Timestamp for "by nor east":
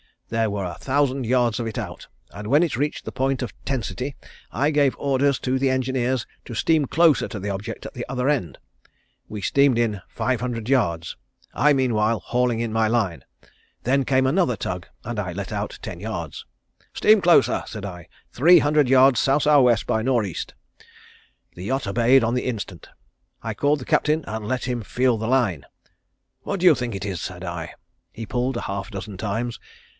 19.85-20.55